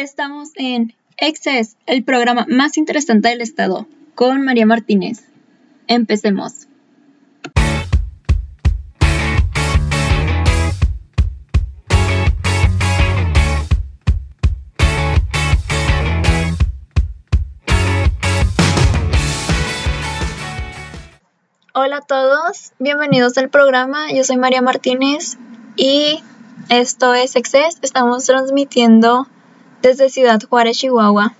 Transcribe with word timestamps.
Estamos 0.00 0.52
en 0.54 0.94
Excess, 1.18 1.76
el 1.84 2.04
programa 2.04 2.46
más 2.48 2.78
interesante 2.78 3.28
del 3.28 3.42
estado, 3.42 3.86
con 4.14 4.42
María 4.46 4.64
Martínez. 4.64 5.26
Empecemos. 5.88 6.68
Hola 21.74 21.98
a 21.98 22.00
todos, 22.00 22.72
bienvenidos 22.78 23.36
al 23.36 23.50
programa. 23.50 24.10
Yo 24.10 24.24
soy 24.24 24.38
María 24.38 24.62
Martínez 24.62 25.36
y 25.76 26.24
esto 26.70 27.12
es 27.12 27.36
Excess. 27.36 27.76
Estamos 27.82 28.24
transmitiendo 28.24 29.26
desde 29.82 30.10
Ciudad 30.10 30.40
Juárez, 30.48 30.78
Chihuahua. 30.78 31.34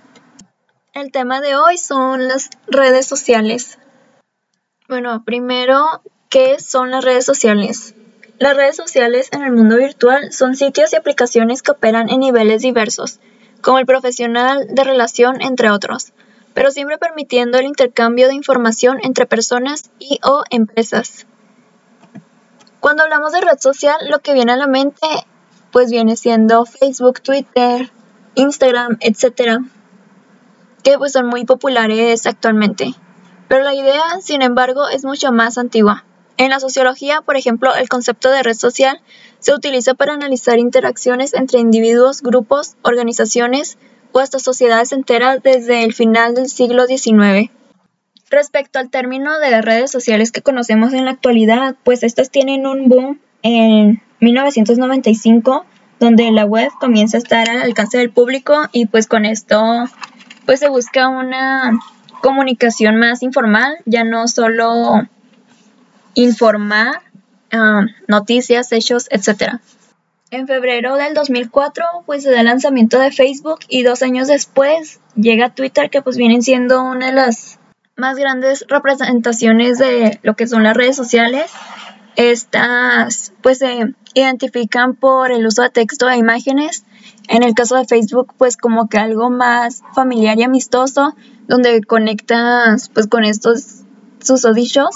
El 0.93 1.11
tema 1.11 1.41
de 1.41 1.55
hoy 1.55 1.77
son 1.77 2.27
las 2.27 2.49
redes 2.67 3.05
sociales. 3.07 3.77
Bueno, 4.89 5.23
primero, 5.23 6.01
¿qué 6.29 6.59
son 6.59 6.91
las 6.91 7.03
redes 7.03 7.25
sociales? 7.25 7.95
Las 8.39 8.55
redes 8.55 8.75
sociales 8.75 9.29
en 9.31 9.43
el 9.43 9.53
mundo 9.53 9.77
virtual 9.77 10.33
son 10.33 10.55
sitios 10.55 10.91
y 10.91 10.95
aplicaciones 10.95 11.61
que 11.61 11.71
operan 11.71 12.09
en 12.09 12.19
niveles 12.19 12.61
diversos, 12.61 13.19
como 13.61 13.77
el 13.77 13.85
profesional 13.85 14.67
de 14.69 14.83
relación, 14.83 15.41
entre 15.41 15.69
otros, 15.69 16.11
pero 16.53 16.71
siempre 16.71 16.97
permitiendo 16.97 17.59
el 17.59 17.65
intercambio 17.65 18.27
de 18.27 18.33
información 18.33 18.99
entre 19.03 19.27
personas 19.27 19.91
y 19.99 20.19
o 20.23 20.43
empresas. 20.49 21.27
Cuando 22.79 23.03
hablamos 23.03 23.31
de 23.31 23.41
red 23.41 23.59
social, 23.59 23.97
lo 24.09 24.19
que 24.19 24.33
viene 24.33 24.53
a 24.53 24.57
la 24.57 24.67
mente 24.67 25.07
pues 25.71 25.89
viene 25.89 26.17
siendo 26.17 26.65
Facebook, 26.65 27.21
Twitter, 27.21 27.91
Instagram, 28.35 28.97
etcétera, 28.99 29.59
que 30.83 30.97
pues 30.97 31.11
son 31.13 31.27
muy 31.27 31.45
populares 31.45 32.25
actualmente. 32.25 32.93
Pero 33.47 33.63
la 33.63 33.73
idea, 33.73 34.03
sin 34.21 34.41
embargo, 34.41 34.87
es 34.87 35.03
mucho 35.03 35.31
más 35.31 35.57
antigua. 35.57 36.05
En 36.37 36.49
la 36.49 36.59
sociología, 36.59 37.21
por 37.21 37.35
ejemplo, 37.35 37.75
el 37.75 37.89
concepto 37.89 38.31
de 38.31 38.43
red 38.43 38.55
social 38.55 39.01
se 39.39 39.53
utiliza 39.53 39.93
para 39.93 40.13
analizar 40.13 40.57
interacciones 40.57 41.33
entre 41.33 41.59
individuos, 41.59 42.21
grupos, 42.21 42.77
organizaciones 42.81 43.77
o 44.11 44.19
hasta 44.19 44.39
sociedades 44.39 44.91
enteras 44.91 45.43
desde 45.43 45.83
el 45.83 45.93
final 45.93 46.33
del 46.33 46.47
siglo 46.47 46.87
XIX. 46.87 47.51
Respecto 48.29 48.79
al 48.79 48.89
término 48.89 49.37
de 49.39 49.61
redes 49.61 49.91
sociales 49.91 50.31
que 50.31 50.41
conocemos 50.41 50.93
en 50.93 51.05
la 51.05 51.11
actualidad, 51.11 51.75
pues 51.83 52.03
estas 52.03 52.31
tienen 52.31 52.65
un 52.65 52.87
boom 52.87 53.19
en 53.43 54.01
1995 54.21 55.65
donde 56.01 56.31
la 56.31 56.45
web 56.45 56.71
comienza 56.79 57.15
a 57.15 57.19
estar 57.19 57.47
al 57.47 57.61
alcance 57.61 57.99
del 57.99 58.09
público 58.09 58.55
y 58.71 58.87
pues 58.87 59.07
con 59.07 59.23
esto 59.23 59.61
pues 60.47 60.59
se 60.59 60.67
busca 60.67 61.07
una 61.07 61.79
comunicación 62.21 62.97
más 62.97 63.21
informal, 63.21 63.77
ya 63.85 64.03
no 64.03 64.27
solo 64.27 65.07
informar 66.15 67.03
ah, 67.51 67.85
noticias, 68.07 68.71
hechos, 68.71 69.07
etc. 69.11 69.59
En 70.31 70.47
febrero 70.47 70.95
del 70.95 71.13
2004 71.13 71.85
pues 72.07 72.23
se 72.23 72.31
da 72.31 72.39
el 72.39 72.47
lanzamiento 72.47 72.97
de 72.97 73.11
Facebook 73.11 73.59
y 73.69 73.83
dos 73.83 74.01
años 74.01 74.27
después 74.27 74.99
llega 75.15 75.53
Twitter 75.53 75.91
que 75.91 76.01
pues 76.01 76.17
vienen 76.17 76.41
siendo 76.41 76.81
una 76.81 77.07
de 77.07 77.13
las 77.13 77.59
más 77.95 78.17
grandes 78.17 78.65
representaciones 78.67 79.77
de 79.77 80.19
lo 80.23 80.35
que 80.35 80.47
son 80.47 80.63
las 80.63 80.75
redes 80.75 80.95
sociales. 80.95 81.51
Estas 82.15 83.33
pues 83.41 83.59
se 83.59 83.93
identifican 84.13 84.95
por 84.95 85.31
el 85.31 85.45
uso 85.45 85.61
de 85.61 85.69
texto 85.69 86.09
e 86.09 86.17
imágenes. 86.17 86.83
En 87.27 87.43
el 87.43 87.53
caso 87.53 87.75
de 87.75 87.85
Facebook, 87.85 88.33
pues 88.37 88.57
como 88.57 88.89
que 88.89 88.97
algo 88.97 89.29
más 89.29 89.83
familiar 89.93 90.37
y 90.37 90.43
amistoso, 90.43 91.15
donde 91.47 91.81
conectas 91.81 92.89
pues 92.89 93.07
con 93.07 93.23
estos 93.23 93.81
susodichos 94.21 94.89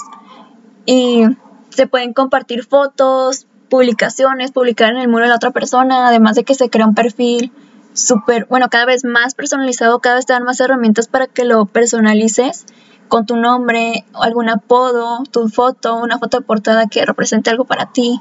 y 0.84 1.24
se 1.70 1.86
pueden 1.86 2.12
compartir 2.12 2.64
fotos, 2.64 3.46
publicaciones, 3.68 4.52
publicar 4.52 4.92
en 4.92 4.98
el 4.98 5.08
muro 5.08 5.24
de 5.24 5.30
la 5.30 5.36
otra 5.36 5.50
persona, 5.50 6.08
además 6.08 6.36
de 6.36 6.44
que 6.44 6.54
se 6.54 6.70
crea 6.70 6.86
un 6.86 6.94
perfil 6.94 7.52
súper, 7.92 8.46
bueno, 8.46 8.68
cada 8.70 8.84
vez 8.84 9.04
más 9.04 9.34
personalizado, 9.34 9.98
cada 10.00 10.16
vez 10.16 10.26
te 10.26 10.32
dan 10.32 10.44
más 10.44 10.60
herramientas 10.60 11.08
para 11.08 11.26
que 11.26 11.44
lo 11.44 11.66
personalices 11.66 12.66
con 13.08 13.26
tu 13.26 13.36
nombre, 13.36 14.04
algún 14.14 14.48
apodo, 14.48 15.22
tu 15.30 15.48
foto, 15.48 15.96
una 15.96 16.18
foto 16.18 16.38
de 16.38 16.44
portada 16.44 16.86
que 16.86 17.04
represente 17.04 17.50
algo 17.50 17.64
para 17.64 17.90
ti 17.92 18.20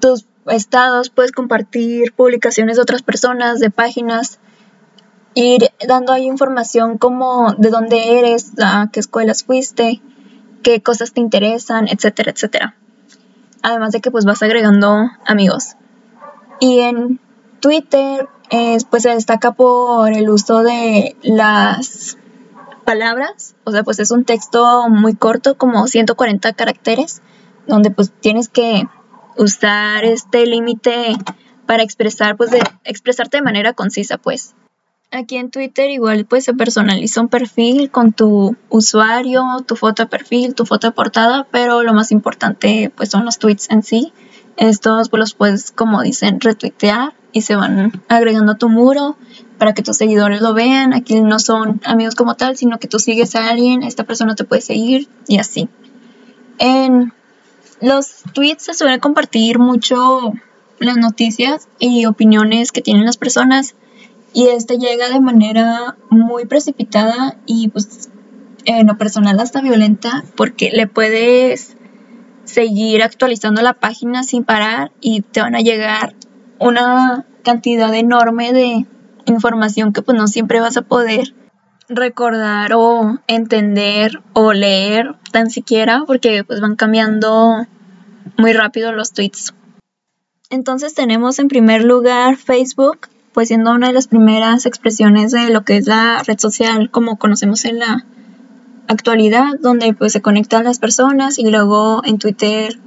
tus 0.00 0.26
estados, 0.46 1.10
puedes 1.10 1.32
compartir 1.32 2.12
publicaciones 2.12 2.76
de 2.76 2.82
otras 2.82 3.02
personas, 3.02 3.58
de 3.58 3.70
páginas, 3.70 4.38
ir 5.34 5.70
dando 5.86 6.12
ahí 6.12 6.26
información 6.26 6.98
como 6.98 7.54
de 7.54 7.70
dónde 7.70 8.18
eres, 8.18 8.52
a 8.62 8.88
qué 8.92 9.00
escuelas 9.00 9.44
fuiste, 9.44 10.02
qué 10.62 10.82
cosas 10.82 11.12
te 11.12 11.20
interesan, 11.20 11.88
etcétera, 11.88 12.32
etcétera. 12.32 12.76
Además 13.62 13.92
de 13.92 14.00
que 14.00 14.10
pues 14.10 14.24
vas 14.24 14.42
agregando 14.42 15.10
amigos. 15.26 15.76
Y 16.60 16.80
en 16.80 17.20
Twitter 17.60 18.28
pues 18.90 19.02
se 19.04 19.10
destaca 19.10 19.52
por 19.52 20.12
el 20.12 20.28
uso 20.28 20.62
de 20.62 21.16
las 21.22 22.18
palabras, 22.80 23.54
o 23.64 23.72
sea 23.72 23.82
pues 23.82 23.98
es 23.98 24.10
un 24.10 24.24
texto 24.24 24.88
muy 24.88 25.14
corto, 25.14 25.56
como 25.56 25.86
140 25.86 26.52
caracteres, 26.54 27.22
donde 27.66 27.90
pues 27.90 28.12
tienes 28.20 28.48
que 28.48 28.88
usar 29.36 30.04
este 30.04 30.46
límite 30.46 31.16
para 31.66 31.82
expresar, 31.82 32.36
pues 32.36 32.50
expresarte 32.84 33.38
de 33.38 33.42
manera 33.42 33.72
concisa, 33.74 34.18
pues. 34.18 34.54
Aquí 35.12 35.36
en 35.36 35.50
Twitter 35.50 35.90
igual 35.90 36.24
pues 36.24 36.44
se 36.44 36.54
personaliza 36.54 37.20
un 37.20 37.28
perfil 37.28 37.90
con 37.90 38.12
tu 38.12 38.56
usuario, 38.68 39.44
tu 39.66 39.74
foto 39.74 40.04
de 40.04 40.08
perfil, 40.08 40.54
tu 40.54 40.66
foto 40.66 40.86
de 40.88 40.92
portada, 40.92 41.48
pero 41.50 41.82
lo 41.82 41.92
más 41.92 42.12
importante 42.12 42.92
pues 42.94 43.10
son 43.10 43.24
los 43.24 43.38
tweets 43.38 43.70
en 43.70 43.82
sí. 43.82 44.12
Estos 44.56 45.08
pues 45.08 45.18
los 45.18 45.34
puedes 45.34 45.72
como 45.72 46.02
dicen 46.02 46.40
retuitear 46.40 47.14
y 47.32 47.42
se 47.42 47.56
van 47.56 48.02
agregando 48.08 48.52
a 48.52 48.58
tu 48.58 48.68
muro 48.68 49.16
para 49.60 49.74
que 49.74 49.82
tus 49.82 49.98
seguidores 49.98 50.40
lo 50.40 50.54
vean. 50.54 50.94
Aquí 50.94 51.20
no 51.20 51.38
son 51.38 51.82
amigos 51.84 52.14
como 52.14 52.34
tal, 52.34 52.56
sino 52.56 52.78
que 52.78 52.88
tú 52.88 52.98
sigues 52.98 53.36
a 53.36 53.50
alguien, 53.50 53.82
esta 53.82 54.04
persona 54.04 54.34
te 54.34 54.44
puede 54.44 54.62
seguir 54.62 55.06
y 55.28 55.36
así. 55.38 55.68
En 56.58 57.12
los 57.82 58.24
tweets 58.32 58.64
se 58.64 58.74
suelen 58.74 59.00
compartir 59.00 59.58
mucho 59.58 60.32
las 60.78 60.96
noticias 60.96 61.68
y 61.78 62.06
opiniones 62.06 62.72
que 62.72 62.80
tienen 62.80 63.04
las 63.04 63.18
personas 63.18 63.74
y 64.32 64.46
este 64.46 64.78
llega 64.78 65.10
de 65.10 65.20
manera 65.20 65.98
muy 66.08 66.46
precipitada 66.46 67.36
y 67.44 67.68
pues 67.68 68.08
en 68.64 68.86
lo 68.86 68.96
personal 68.96 69.38
hasta 69.40 69.60
violenta 69.60 70.24
porque 70.36 70.70
le 70.72 70.86
puedes 70.86 71.76
seguir 72.44 73.02
actualizando 73.02 73.60
la 73.60 73.74
página 73.74 74.22
sin 74.22 74.42
parar 74.44 74.90
y 75.02 75.20
te 75.20 75.42
van 75.42 75.54
a 75.54 75.60
llegar 75.60 76.14
una 76.58 77.26
cantidad 77.42 77.92
enorme 77.94 78.54
de 78.54 78.86
información 79.30 79.92
que 79.92 80.02
pues 80.02 80.16
no 80.16 80.26
siempre 80.26 80.60
vas 80.60 80.76
a 80.76 80.82
poder 80.82 81.34
recordar 81.88 82.72
o 82.74 83.18
entender 83.26 84.22
o 84.32 84.52
leer 84.52 85.16
tan 85.32 85.50
siquiera 85.50 86.04
porque 86.06 86.44
pues 86.44 86.60
van 86.60 86.76
cambiando 86.76 87.66
muy 88.36 88.52
rápido 88.52 88.92
los 88.92 89.12
tweets. 89.12 89.54
Entonces 90.50 90.94
tenemos 90.94 91.38
en 91.38 91.48
primer 91.48 91.84
lugar 91.84 92.36
Facebook, 92.36 93.08
pues 93.32 93.48
siendo 93.48 93.72
una 93.72 93.88
de 93.88 93.92
las 93.92 94.08
primeras 94.08 94.66
expresiones 94.66 95.32
de 95.32 95.50
lo 95.50 95.64
que 95.64 95.76
es 95.76 95.86
la 95.86 96.22
red 96.24 96.38
social 96.38 96.90
como 96.90 97.16
conocemos 97.18 97.64
en 97.64 97.78
la 97.78 98.04
actualidad, 98.88 99.58
donde 99.60 99.94
pues 99.94 100.12
se 100.12 100.22
conectan 100.22 100.64
las 100.64 100.78
personas 100.78 101.38
y 101.38 101.48
luego 101.50 102.02
en 102.04 102.18
Twitter 102.18 102.78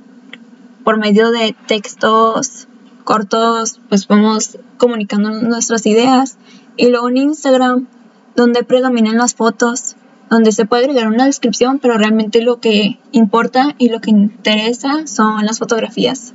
por 0.84 0.98
medio 0.98 1.32
de 1.32 1.56
textos 1.68 2.68
cortos 3.04 3.80
pues 3.90 4.08
vamos 4.08 4.58
comunicando 4.78 5.30
nuestras 5.30 5.86
ideas 5.86 6.38
y 6.78 6.90
luego 6.90 7.10
en 7.10 7.18
Instagram 7.18 7.88
donde 8.36 8.64
predominan 8.64 9.18
las 9.18 9.36
fotos, 9.36 9.96
donde 10.30 10.52
se 10.52 10.66
puede 10.66 10.86
agregar 10.86 11.08
una 11.08 11.26
descripción, 11.26 11.80
pero 11.80 11.98
realmente 11.98 12.42
lo 12.42 12.60
que 12.60 13.00
importa 13.12 13.76
y 13.78 13.90
lo 13.90 14.02
que 14.02 14.10
interesa 14.10 15.06
son 15.06 15.46
las 15.46 15.60
fotografías. 15.60 16.34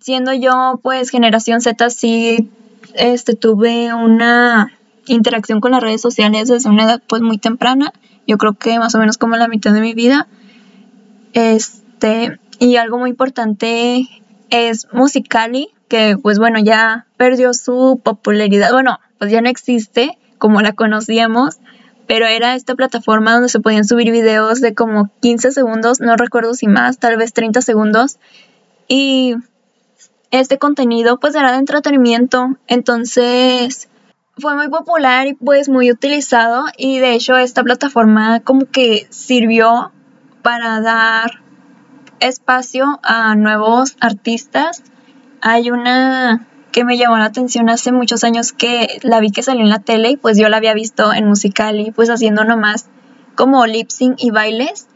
Siendo 0.00 0.32
yo 0.32 0.80
pues 0.82 1.10
generación 1.10 1.60
Z, 1.60 1.90
sí 1.90 2.50
este, 2.94 3.34
tuve 3.34 3.92
una 3.92 4.72
interacción 5.06 5.60
con 5.60 5.72
las 5.72 5.82
redes 5.82 6.00
sociales 6.00 6.48
desde 6.48 6.70
una 6.70 6.84
edad 6.84 7.02
pues 7.06 7.20
muy 7.20 7.36
temprana, 7.36 7.92
yo 8.26 8.38
creo 8.38 8.54
que 8.54 8.78
más 8.78 8.94
o 8.94 8.98
menos 8.98 9.18
como 9.18 9.36
la 9.36 9.48
mitad 9.48 9.72
de 9.72 9.80
mi 9.80 9.92
vida. 9.92 10.28
Este, 11.32 12.38
y 12.58 12.76
algo 12.76 12.98
muy 12.98 13.10
importante 13.10 14.08
es 14.50 14.88
Musicali, 14.92 15.68
que 15.88 16.16
pues 16.20 16.38
bueno, 16.38 16.58
ya 16.60 17.06
perdió 17.16 17.52
su 17.54 18.00
popularidad, 18.02 18.72
bueno, 18.72 18.98
pues 19.18 19.30
ya 19.30 19.40
no 19.40 19.48
existe, 19.48 20.18
como 20.38 20.60
la 20.60 20.72
conocíamos, 20.72 21.58
pero 22.06 22.26
era 22.26 22.54
esta 22.54 22.74
plataforma 22.74 23.32
donde 23.34 23.48
se 23.48 23.60
podían 23.60 23.84
subir 23.84 24.10
videos 24.10 24.60
de 24.60 24.74
como 24.74 25.10
15 25.20 25.52
segundos, 25.52 26.00
no 26.00 26.16
recuerdo 26.16 26.54
si 26.54 26.66
más, 26.66 26.98
tal 26.98 27.16
vez 27.16 27.32
30 27.32 27.60
segundos, 27.60 28.18
y 28.88 29.36
este 30.30 30.58
contenido 30.58 31.18
pues 31.18 31.34
era 31.34 31.52
de 31.52 31.58
entretenimiento, 31.58 32.56
entonces 32.66 33.88
fue 34.40 34.56
muy 34.56 34.68
popular 34.68 35.26
y 35.26 35.34
pues 35.34 35.68
muy 35.68 35.90
utilizado. 35.90 36.64
Y 36.76 36.98
de 36.98 37.12
hecho 37.14 37.36
esta 37.36 37.62
plataforma 37.62 38.40
como 38.40 38.66
que 38.66 39.06
sirvió 39.10 39.92
para 40.42 40.80
dar 40.80 41.42
espacio 42.20 43.00
a 43.02 43.34
nuevos 43.34 43.96
artistas. 44.00 44.82
Hay 45.40 45.70
una 45.70 46.46
que 46.72 46.84
me 46.84 46.96
llamó 46.96 47.18
la 47.18 47.24
atención 47.24 47.68
hace 47.68 47.92
muchos 47.92 48.22
años 48.24 48.52
que 48.52 49.00
la 49.02 49.20
vi 49.20 49.30
que 49.30 49.42
salió 49.42 49.62
en 49.62 49.70
la 49.70 49.80
tele 49.80 50.10
y 50.10 50.16
pues 50.16 50.38
yo 50.38 50.48
la 50.48 50.58
había 50.58 50.74
visto 50.74 51.12
en 51.12 51.26
musical 51.26 51.80
y 51.80 51.90
pues 51.90 52.10
haciendo 52.10 52.44
nomás 52.44 52.86
como 53.34 53.66
lip 53.66 53.90
sync 53.90 54.16
y 54.18 54.30
bailes 54.30 54.86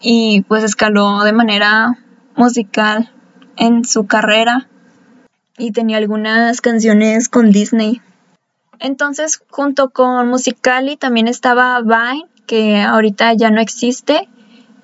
y 0.00 0.42
pues 0.42 0.64
escaló 0.64 1.22
de 1.22 1.32
manera 1.32 1.98
musical 2.34 3.10
en 3.56 3.84
su 3.84 4.06
carrera 4.06 4.68
y 5.58 5.72
tenía 5.72 5.96
algunas 5.96 6.60
canciones 6.60 7.28
con 7.28 7.50
Disney. 7.50 8.02
Entonces, 8.78 9.42
junto 9.48 9.90
con 9.90 10.28
Musicali 10.28 10.96
también 10.96 11.28
estaba 11.28 11.80
Vine, 11.80 12.26
que 12.46 12.82
ahorita 12.82 13.32
ya 13.32 13.50
no 13.50 13.60
existe, 13.60 14.28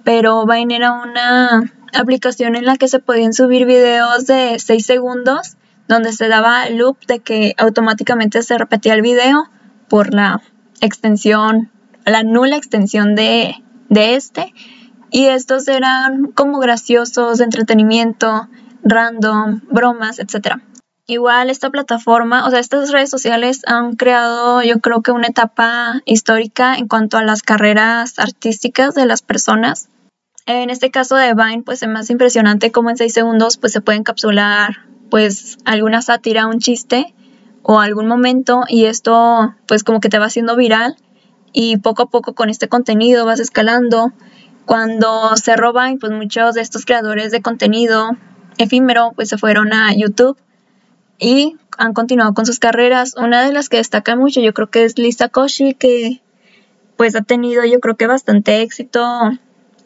pero 0.04 0.46
Vine 0.46 0.76
era 0.76 0.93
una 0.93 1.72
aplicación 1.94 2.56
en 2.56 2.64
la 2.64 2.76
que 2.76 2.88
se 2.88 2.99
podían 2.99 3.32
subir 3.32 3.66
videos 3.66 4.26
de 4.26 4.58
6 4.58 4.84
segundos, 4.84 5.56
donde 5.88 6.12
se 6.12 6.28
daba 6.28 6.69
loop 6.70 6.99
de 7.06 7.20
que 7.20 7.54
automáticamente 7.58 8.43
se 8.43 8.58
repetía 8.58 8.94
el 8.94 9.02
video 9.02 9.49
por 9.88 10.14
la 10.14 10.43
extensión, 10.81 11.70
la 12.04 12.22
nula 12.22 12.56
extensión 12.56 13.14
de, 13.14 13.56
de 13.88 14.14
este. 14.14 14.54
Y 15.10 15.26
estos 15.26 15.69
eran 15.69 16.32
como 16.32 16.58
graciosos, 16.58 17.40
entretenimiento, 17.40 18.49
random, 18.82 19.60
bromas, 19.70 20.19
etc. 20.19 20.62
Igual 21.06 21.50
esta 21.50 21.69
plataforma, 21.69 22.46
o 22.46 22.50
sea, 22.50 22.60
estas 22.60 22.90
redes 22.90 23.10
sociales 23.10 23.62
han 23.66 23.96
creado 23.96 24.62
yo 24.62 24.81
creo 24.81 25.02
que 25.02 25.12
una 25.12 25.26
etapa 25.26 26.00
histórica 26.06 26.75
en 26.76 26.88
cuanto 26.88 27.19
a 27.19 27.25
las 27.25 27.43
carreras 27.43 28.19
artísticas 28.19 28.94
de 28.94 29.06
las 29.06 29.20
personas. 29.20 29.88
En 30.47 30.71
este 30.71 30.91
caso 30.91 31.15
de 31.15 31.35
Vine, 31.35 31.62
pues 31.62 31.83
es 31.83 31.89
más 31.89 32.11
impresionante 32.11 32.73
como 32.73 32.91
en 32.91 32.97
6 32.97 33.12
segundos 33.12 33.59
pues 33.59 33.73
se 33.73 33.81
puede 33.81 33.99
encapsular 33.99 34.87
pues 35.09 35.59
alguna 35.65 36.03
sátira, 36.03 36.47
un 36.47 36.59
chiste 36.59 37.15
o 37.62 37.79
algún 37.79 38.09
momento 38.09 38.62
y 38.69 38.87
esto 38.87 39.55
pues 39.67 39.85
como 39.85 40.00
que 40.00 40.09
te 40.09 40.19
va 40.19 40.27
haciendo 40.27 40.56
viral 40.56 40.97
y 41.53 41.77
poco 41.77 42.03
a 42.03 42.11
poco 42.11 42.35
con 42.35 42.50
este 42.50 42.69
contenido 42.69 43.25
vas 43.25 43.39
escalando 43.39 44.12
cuando 44.65 45.37
se 45.37 45.55
roban, 45.56 45.99
pues 45.99 46.12
muchos 46.12 46.55
de 46.55 46.61
estos 46.61 46.87
creadores 46.87 47.31
de 47.31 47.43
contenido 47.43 48.11
efímero, 48.59 49.12
pues 49.15 49.29
se 49.29 49.38
fueron 49.38 49.73
a 49.73 49.93
YouTube 49.95 50.37
y 51.19 51.56
han 51.79 51.95
continuado 51.95 52.35
con 52.35 52.47
sus 52.47 52.59
carreras. 52.59 53.15
Una 53.17 53.45
de 53.45 53.53
las 53.53 53.69
que 53.69 53.79
destaca 53.79 54.17
mucho, 54.17 54.41
yo 54.41 54.55
creo 54.55 54.71
que 54.71 54.85
es 54.85 54.99
Lisa 54.99 55.29
Koshi, 55.29 55.75
que 55.75 56.21
pues 56.97 57.15
ha 57.17 57.23
tenido, 57.23 57.65
yo 57.65 57.81
creo 57.81 57.97
que 57.97 58.06
bastante 58.06 58.62
éxito 58.62 59.00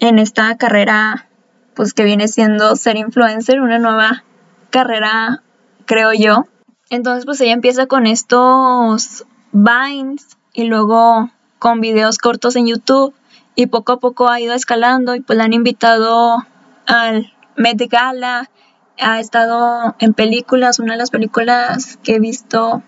en 0.01 0.19
esta 0.19 0.57
carrera, 0.57 1.29
pues 1.75 1.95
que 1.95 2.05
viene 2.05 2.29
siendo 2.29 2.77
ser 2.77 2.97
influencer, 2.97 3.61
una 3.61 3.79
nueva 3.79 4.25
carrera, 4.71 5.43
creo 5.85 6.13
yo. 6.13 6.47
Entonces, 6.91 7.25
pues 7.25 7.41
ella 7.41 7.53
empieza 7.53 7.87
con 7.87 8.07
estos 8.07 9.27
vines 9.53 10.37
y 10.53 10.65
luego 10.65 11.31
con 11.59 11.81
videos 11.81 12.19
cortos 12.19 12.57
en 12.57 12.67
YouTube 12.67 13.15
y 13.55 13.67
poco 13.67 13.93
a 13.93 14.01
poco 14.01 14.29
ha 14.29 14.41
ido 14.41 14.55
escalando 14.55 15.15
y 15.15 15.21
pues 15.21 15.37
la 15.39 15.45
han 15.45 15.53
invitado 15.53 16.47
al 16.87 17.33
Met 17.57 17.81
Gala, 17.91 18.51
ha 18.99 19.21
estado 19.21 19.97
en 19.99 20.15
películas, 20.15 20.79
una 20.79 20.93
de 20.93 20.99
las 20.99 21.11
películas 21.11 21.99
que 22.03 22.17
he 22.17 22.21
visto 22.21 22.83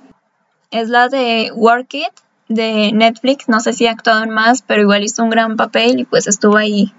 es 0.70 0.90
la 0.90 1.08
de 1.08 1.50
Work 1.54 1.94
It 1.94 2.12
de 2.48 2.92
Netflix, 2.92 3.48
no 3.48 3.60
sé 3.60 3.72
si 3.72 3.86
ha 3.86 3.92
actuado 3.92 4.24
en 4.24 4.30
más, 4.30 4.62
pero 4.62 4.82
igual 4.82 5.04
hizo 5.04 5.22
un 5.22 5.30
gran 5.30 5.56
papel 5.56 6.00
y 6.00 6.04
pues 6.04 6.26
estuvo 6.26 6.56
ahí 6.56 6.92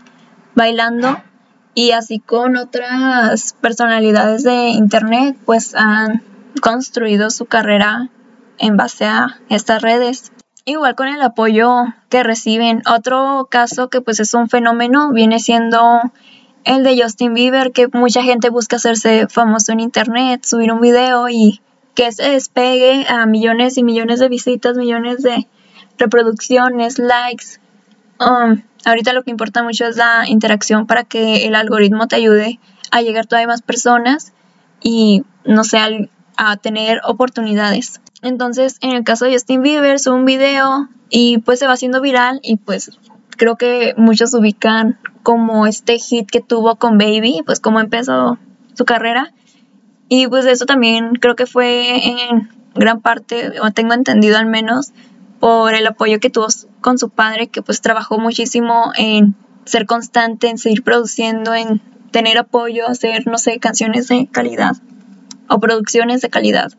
bailando 0.55 1.17
y 1.73 1.91
así 1.91 2.19
con 2.19 2.57
otras 2.57 3.53
personalidades 3.61 4.43
de 4.43 4.69
internet 4.69 5.37
pues 5.45 5.75
han 5.75 6.23
construido 6.61 7.29
su 7.29 7.45
carrera 7.45 8.09
en 8.57 8.77
base 8.77 9.05
a 9.05 9.39
estas 9.49 9.81
redes. 9.81 10.31
Igual 10.65 10.95
con 10.95 11.07
el 11.07 11.21
apoyo 11.21 11.85
que 12.09 12.21
reciben. 12.21 12.83
Otro 12.85 13.47
caso 13.49 13.89
que 13.89 14.01
pues 14.01 14.19
es 14.19 14.33
un 14.33 14.49
fenómeno 14.49 15.11
viene 15.13 15.39
siendo 15.39 16.01
el 16.65 16.83
de 16.83 17.01
Justin 17.01 17.33
Bieber, 17.33 17.71
que 17.71 17.87
mucha 17.87 18.21
gente 18.23 18.49
busca 18.49 18.75
hacerse 18.75 19.27
famoso 19.29 19.71
en 19.71 19.79
internet, 19.79 20.43
subir 20.43 20.71
un 20.71 20.81
video 20.81 21.29
y 21.29 21.61
que 21.95 22.11
se 22.11 22.29
despegue 22.29 23.05
a 23.07 23.25
millones 23.25 23.77
y 23.77 23.83
millones 23.83 24.19
de 24.19 24.29
visitas, 24.29 24.77
millones 24.77 25.21
de 25.21 25.47
reproducciones, 25.97 26.99
likes. 26.99 27.59
Um, 28.19 28.61
ahorita 28.85 29.13
lo 29.13 29.23
que 29.23 29.31
importa 29.31 29.63
mucho 29.63 29.85
es 29.85 29.97
la 29.97 30.27
interacción 30.27 30.87
para 30.87 31.03
que 31.03 31.45
el 31.47 31.55
algoritmo 31.55 32.07
te 32.07 32.15
ayude 32.15 32.59
a 32.91 33.01
llegar 33.01 33.27
todavía 33.27 33.47
más 33.47 33.61
personas 33.61 34.33
y 34.81 35.23
no 35.45 35.63
sé, 35.63 36.09
a 36.37 36.57
tener 36.57 37.01
oportunidades. 37.03 38.01
Entonces, 38.21 38.77
en 38.81 38.91
el 38.91 39.03
caso 39.03 39.25
de 39.25 39.33
Justin 39.33 39.61
Bieber, 39.61 39.99
sube 39.99 40.15
un 40.15 40.25
video 40.25 40.89
y 41.09 41.39
pues 41.39 41.59
se 41.59 41.67
va 41.67 41.73
haciendo 41.73 42.01
viral 42.01 42.39
y 42.43 42.57
pues 42.57 42.91
creo 43.37 43.55
que 43.55 43.93
muchos 43.97 44.33
ubican 44.33 44.99
como 45.23 45.65
este 45.65 45.97
hit 45.97 46.29
que 46.29 46.41
tuvo 46.41 46.75
con 46.75 46.97
Baby, 46.97 47.41
pues 47.45 47.59
como 47.59 47.79
empezó 47.79 48.37
su 48.73 48.85
carrera. 48.85 49.33
Y 50.09 50.27
pues 50.27 50.45
eso 50.45 50.65
también 50.65 51.13
creo 51.15 51.35
que 51.35 51.45
fue 51.45 52.07
en 52.07 52.49
gran 52.75 52.99
parte, 53.01 53.59
o 53.61 53.71
tengo 53.71 53.93
entendido 53.93 54.37
al 54.37 54.47
menos, 54.47 54.91
por 55.39 55.73
el 55.73 55.87
apoyo 55.87 56.19
que 56.19 56.29
tuvo 56.29 56.47
con 56.81 56.97
su 56.97 57.09
padre, 57.09 57.47
que 57.47 57.61
pues 57.61 57.81
trabajó 57.81 58.19
muchísimo 58.19 58.91
en 58.97 59.35
ser 59.65 59.85
constante, 59.85 60.49
en 60.49 60.57
seguir 60.57 60.83
produciendo, 60.83 61.53
en 61.53 61.81
tener 62.11 62.37
apoyo, 62.37 62.87
hacer, 62.87 63.27
no 63.27 63.37
sé, 63.37 63.59
canciones 63.59 64.07
de 64.07 64.27
calidad 64.27 64.75
o 65.47 65.59
producciones 65.59 66.21
de 66.21 66.29
calidad. 66.29 66.71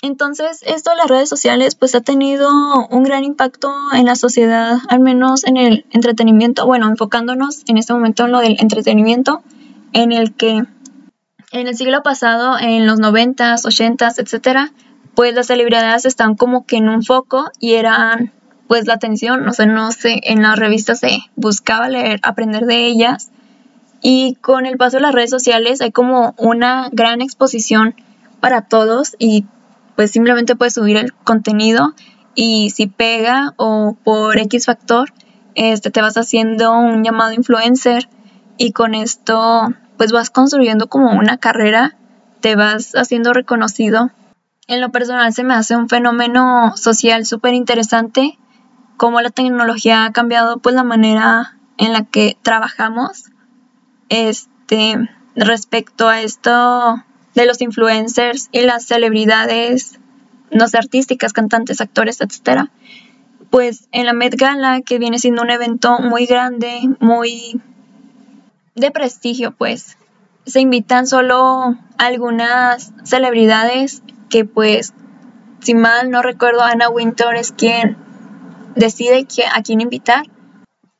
Entonces, 0.00 0.60
esto 0.64 0.90
de 0.90 0.96
las 0.96 1.08
redes 1.08 1.28
sociales 1.28 1.74
pues 1.74 1.96
ha 1.96 2.00
tenido 2.00 2.48
un 2.88 3.02
gran 3.02 3.24
impacto 3.24 3.72
en 3.92 4.06
la 4.06 4.14
sociedad, 4.14 4.78
al 4.88 5.00
menos 5.00 5.44
en 5.44 5.56
el 5.56 5.86
entretenimiento, 5.90 6.66
bueno, 6.66 6.88
enfocándonos 6.88 7.64
en 7.66 7.78
este 7.78 7.92
momento 7.92 8.24
en 8.24 8.32
lo 8.32 8.38
del 8.38 8.56
entretenimiento, 8.60 9.42
en 9.92 10.12
el 10.12 10.34
que 10.34 10.62
en 11.52 11.66
el 11.66 11.76
siglo 11.76 12.02
pasado, 12.02 12.58
en 12.58 12.86
los 12.86 13.00
90s, 13.00 13.62
80s, 13.64 14.18
etcétera, 14.18 14.72
pues 15.14 15.34
las 15.34 15.46
celebridades 15.46 16.04
están 16.04 16.34
como 16.36 16.66
que 16.66 16.76
en 16.76 16.88
un 16.88 17.02
foco 17.02 17.50
y 17.58 17.74
eran 17.74 18.32
pues 18.68 18.86
la 18.86 18.94
atención, 18.94 19.44
no 19.44 19.52
sé, 19.52 19.66
no 19.66 19.90
sé, 19.92 20.20
en 20.24 20.42
las 20.42 20.58
revistas 20.58 21.00
se 21.00 21.20
buscaba 21.36 21.88
leer, 21.88 22.20
aprender 22.22 22.66
de 22.66 22.86
ellas. 22.86 23.30
Y 24.00 24.36
con 24.42 24.66
el 24.66 24.76
paso 24.76 24.98
de 24.98 25.02
las 25.02 25.14
redes 25.14 25.30
sociales 25.30 25.80
hay 25.80 25.90
como 25.90 26.34
una 26.36 26.88
gran 26.92 27.22
exposición 27.22 27.96
para 28.40 28.62
todos 28.62 29.16
y 29.18 29.46
pues 29.96 30.12
simplemente 30.12 30.54
puedes 30.54 30.74
subir 30.74 30.98
el 30.98 31.12
contenido 31.12 31.94
y 32.34 32.70
si 32.70 32.86
pega 32.86 33.54
o 33.56 33.96
por 34.04 34.38
X 34.38 34.66
factor, 34.66 35.12
este, 35.56 35.90
te 35.90 36.02
vas 36.02 36.16
haciendo 36.16 36.78
un 36.78 37.02
llamado 37.02 37.32
influencer 37.32 38.08
y 38.58 38.70
con 38.70 38.94
esto 38.94 39.74
pues 39.98 40.12
vas 40.12 40.30
construyendo 40.30 40.86
como 40.86 41.10
una 41.10 41.36
carrera, 41.36 41.96
te 42.40 42.56
vas 42.56 42.92
haciendo 42.94 43.34
reconocido. 43.34 44.10
En 44.68 44.80
lo 44.80 44.90
personal 44.90 45.34
se 45.34 45.44
me 45.44 45.54
hace 45.54 45.76
un 45.76 45.88
fenómeno 45.88 46.76
social 46.76 47.26
súper 47.26 47.54
interesante, 47.54 48.38
cómo 48.96 49.20
la 49.20 49.30
tecnología 49.30 50.04
ha 50.04 50.12
cambiado 50.12 50.58
pues 50.58 50.74
la 50.74 50.84
manera 50.84 51.58
en 51.76 51.92
la 51.92 52.04
que 52.04 52.38
trabajamos. 52.42 53.24
Este, 54.08 54.96
respecto 55.34 56.08
a 56.08 56.20
esto 56.20 57.02
de 57.34 57.46
los 57.46 57.60
influencers 57.60 58.48
y 58.52 58.62
las 58.62 58.86
celebridades, 58.86 59.98
no 60.50 60.68
sé, 60.68 60.78
artísticas, 60.78 61.32
cantantes, 61.32 61.80
actores, 61.80 62.20
etcétera, 62.20 62.70
pues 63.50 63.88
en 63.92 64.06
la 64.06 64.12
Met 64.12 64.34
Gala, 64.36 64.80
que 64.82 64.98
viene 64.98 65.18
siendo 65.18 65.42
un 65.42 65.50
evento 65.50 65.98
muy 65.98 66.26
grande, 66.26 66.80
muy 67.00 67.60
de 68.80 68.90
prestigio, 68.90 69.52
pues 69.52 69.96
se 70.46 70.60
invitan 70.60 71.06
solo 71.06 71.76
algunas 71.98 72.92
celebridades 73.04 74.02
que 74.30 74.44
pues, 74.44 74.94
si 75.60 75.74
mal 75.74 76.10
no 76.10 76.22
recuerdo, 76.22 76.62
Anna 76.62 76.88
Winter 76.88 77.34
es 77.36 77.52
quien 77.52 77.96
decide 78.74 79.26
a 79.54 79.62
quién 79.62 79.80
invitar. 79.80 80.24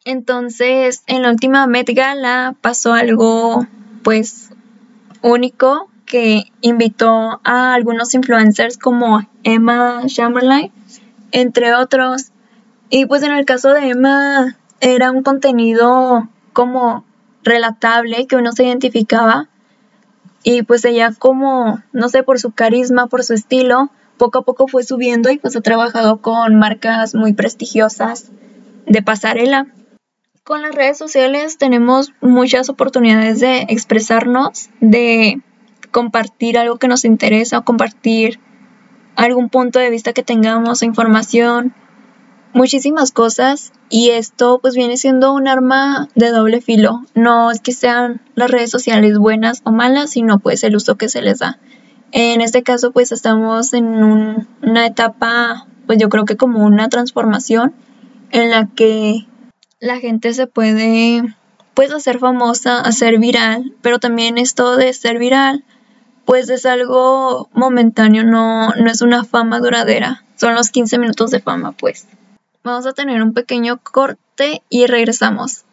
Entonces, 0.05 1.03
en 1.07 1.23
la 1.23 1.31
última 1.31 1.67
Met 1.67 1.89
Gala 1.95 2.55
pasó 2.61 2.93
algo 2.93 3.67
pues 4.03 4.51
único 5.23 5.91
que 6.07 6.45
invitó 6.63 7.41
a 7.45 7.75
algunos 7.75 8.15
influencers 8.15 8.79
como 8.79 9.29
Emma 9.45 10.03
Chamberlain, 10.07 10.73
entre 11.33 11.75
otros. 11.75 12.33
Y 12.91 13.07
pues 13.07 13.23
en 13.23 13.33
el 13.33 13.45
caso 13.45 13.73
de 13.75 13.91
Emma 13.91 14.57
era 14.81 15.11
un 15.11 15.23
contenido 15.23 16.29
como 16.53 17.05
relatable 17.49 18.27
que 18.27 18.37
uno 18.37 18.53
se 18.53 18.65
identificaba 18.65 19.49
y 20.43 20.63
pues 20.63 20.85
ella 20.85 21.13
como, 21.19 21.83
no 21.93 22.09
sé, 22.09 22.23
por 22.23 22.39
su 22.39 22.53
carisma, 22.53 23.07
por 23.09 23.25
su 23.25 23.35
estilo, 23.35 23.91
poco 24.17 24.39
a 24.39 24.43
poco 24.43 24.69
fue 24.69 24.83
subiendo 24.83 25.31
y 25.31 25.39
pues 25.39 25.57
ha 25.57 25.61
trabajado 25.61 26.21
con 26.21 26.57
marcas 26.57 27.15
muy 27.15 27.33
prestigiosas 27.33 28.31
de 28.87 29.03
pasarela. 29.03 29.67
Con 30.45 30.63
las 30.63 30.75
redes 30.75 30.97
sociales 30.97 31.59
tenemos 31.59 32.13
muchas 32.21 32.71
oportunidades 32.71 33.41
de 33.41 33.67
expresarnos, 33.69 34.71
de 34.81 35.43
compartir 35.91 36.59
algo 36.59 36.79
que 36.79 36.89
nos 36.89 37.05
interesa 37.05 37.59
o 37.59 37.65
compartir 37.65 38.41
algún 39.17 39.49
punto 39.49 39.79
de 39.79 39.91
vista 39.91 40.13
que 40.13 40.23
tengamos 40.23 40.83
información, 40.83 41.75
muchísimas 42.53 43.13
cosas 43.13 43.73
y 43.91 44.11
esto 44.11 44.59
pues 44.61 44.75
viene 44.75 44.97
siendo 44.97 45.33
un 45.33 45.49
arma 45.49 46.09
de 46.15 46.31
doble 46.31 46.61
filo. 46.61 47.03
No 47.15 47.51
es 47.51 47.61
que 47.61 47.73
sean 47.73 48.21
las 48.35 48.51
redes 48.51 48.71
sociales 48.71 49.19
buenas 49.19 49.61
o 49.65 49.71
malas, 49.71 50.11
sino 50.11 50.39
pues 50.39 50.65
el 50.65 50.77
uso 50.77 50.97
que 50.97 51.09
se 51.09 51.23
les 51.23 51.39
da. 51.39 51.59
En 52.13 52.41
este 52.41 52.63
caso 52.63 52.93
pues 52.93 53.13
estamos 53.13 53.75
en 53.75 54.47
una 54.63 54.87
etapa 54.87 55.67
pues 55.87 55.99
yo 55.99 56.09
creo 56.09 56.25
que 56.25 56.37
como 56.37 56.65
una 56.65 56.89
transformación 56.89 57.75
en 58.31 58.51
la 58.51 58.67
que 58.67 59.27
la 59.81 59.99
gente 59.99 60.35
se 60.35 60.47
puede 60.47 61.23
pues 61.75 61.93
hacer 61.93 62.19
famosa, 62.19 62.81
hacer 62.81 63.19
viral, 63.19 63.75
pero 63.83 63.99
también 63.99 64.37
esto 64.37 64.77
de 64.77 64.93
ser 64.93 65.19
viral 65.19 65.65
pues 66.25 66.51
es 66.51 66.67
algo 66.67 67.49
momentáneo, 67.55 68.23
no, 68.23 68.69
no 68.71 68.91
es 68.91 69.01
una 69.01 69.25
fama 69.25 69.61
duradera, 69.61 70.25
son 70.37 70.55
los 70.55 70.71
15 70.71 70.99
minutos 70.99 71.31
de 71.31 71.41
fama 71.41 71.73
pues. 71.73 72.07
Vamos 72.69 72.85
a 72.85 72.93
tener 72.93 73.23
un 73.23 73.33
pequeño 73.33 73.81
corte 73.83 74.63
y 74.69 74.87
regresamos. 74.87 75.65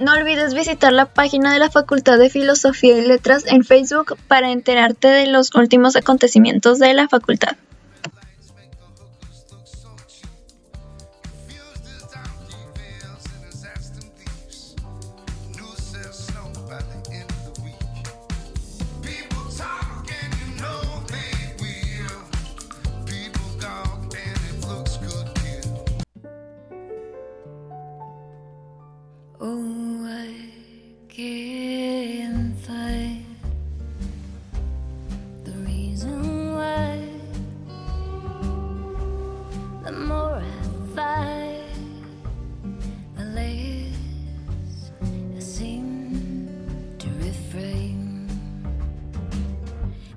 No 0.00 0.12
olvides 0.14 0.54
visitar 0.54 0.92
la 0.92 1.06
página 1.06 1.52
de 1.52 1.60
la 1.60 1.70
Facultad 1.70 2.18
de 2.18 2.30
Filosofía 2.30 2.98
y 2.98 3.06
Letras 3.06 3.46
en 3.46 3.62
Facebook 3.62 4.16
para 4.26 4.50
enterarte 4.50 5.06
de 5.06 5.28
los 5.28 5.54
últimos 5.54 5.94
acontecimientos 5.94 6.80
de 6.80 6.94
la 6.94 7.08
facultad. 7.08 7.56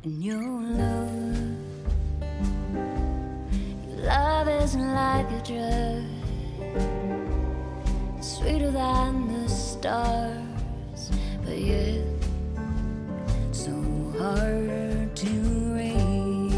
and 0.03 0.23
you. 0.23 0.39
Your 3.87 4.05
love 4.05 4.47
isn't 4.49 4.93
like 4.93 5.31
a 5.31 5.41
drug, 5.45 6.03
sweeter 8.21 8.71
than 8.71 9.27
the 9.27 9.47
stars, 9.47 11.11
but 11.45 11.57
yet 11.57 12.03
so 13.51 13.71
hard 14.17 15.15
to 15.15 15.29
reach. 15.77 16.53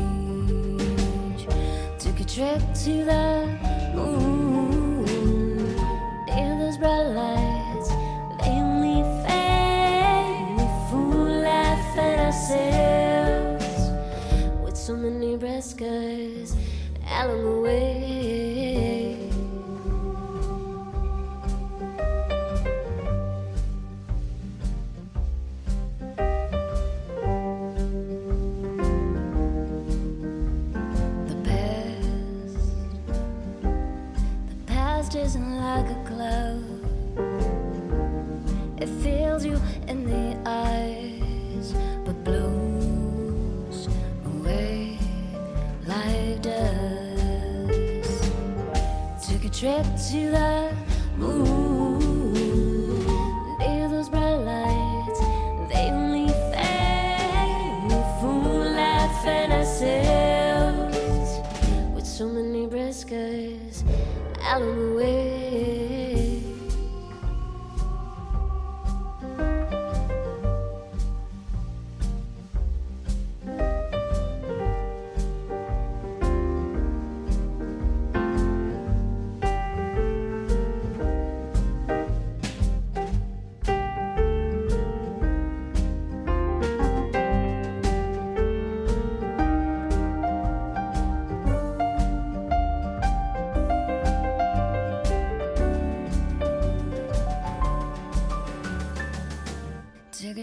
Took 2.00 2.20
a 2.20 2.26
trip 2.26 2.62
to 2.84 3.06
the 3.06 3.48
moon 3.94 5.06
in 6.30 6.60
those 6.60 6.78
bright 6.78 7.10
lights, 7.10 7.90
vainly 8.42 9.04
fade. 9.24 10.70
Fool 10.90 11.42
laughed 11.42 11.98
and 11.98 12.22
I 12.22 12.95
so 14.86 14.96
many 14.96 15.36
red 15.36 15.64
skies 15.64 16.56
along 17.10 17.44
the 17.44 17.62
way. 17.62 19.18
The 31.26 31.36
past, 31.50 32.58
the 34.50 34.56
past 34.68 35.16
isn't 35.16 35.58
like 35.58 35.90
a 35.90 36.04
cloud. 36.06 36.64
It 38.80 38.90
fills 39.02 39.44
you 39.44 39.60
in 39.88 40.06
the 40.06 40.38
eyes, 40.46 41.74
but 42.06 42.24
blue. 42.24 42.65
trip 49.60 49.86
to 49.96 50.32
the 50.32 50.85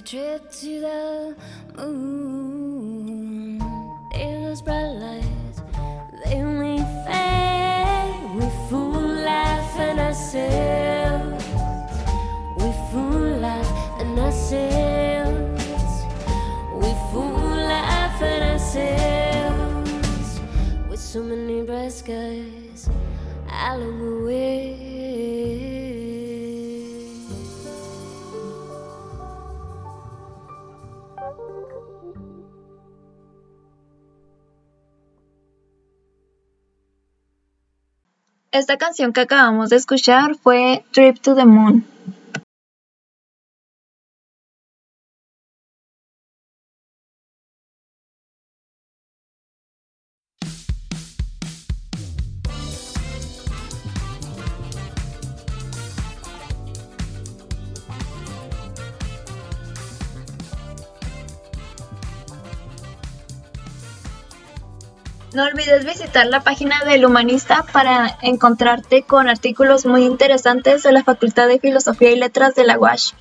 trip 0.05 0.51
to 0.51 0.81
the 0.81 1.37
moon. 1.77 3.61
It 4.13 4.49
was 4.49 4.61
bright 4.63 4.95
lights, 4.95 5.63
then 6.25 6.59
we 6.59 6.79
fade. 7.07 8.35
We 8.35 8.51
fool, 8.69 9.01
laugh, 9.01 9.79
and 9.79 10.01
I 10.01 10.13
say. 10.13 10.62
Esta 38.63 38.77
canción 38.77 39.13
que 39.13 39.23
acabamos 39.23 39.71
de 39.71 39.77
escuchar 39.77 40.37
fue 40.37 40.85
Trip 40.93 41.19
to 41.19 41.35
the 41.35 41.45
Moon. 41.45 41.85
No 65.35 65.45
olvides 65.45 65.87
visitar 65.87 66.27
la 66.27 66.41
página 66.41 66.85
del 66.85 67.07
Humanista 67.07 67.65
para 67.73 68.19
encontrarte 68.21 69.03
con 69.03 69.31
artículos 69.31 69.87
muy 69.87 70.05
interesantes 70.05 70.83
de 70.83 70.93
la 70.93 71.05
Facultad 71.05 71.49
de 71.49 71.59
Filosofía 71.59 72.11
y 72.11 72.17
Letras 72.17 72.55
de 72.55 72.65
la 72.65 72.79
UASH. 72.79 73.15